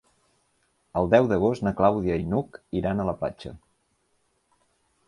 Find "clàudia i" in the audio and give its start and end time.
1.83-2.27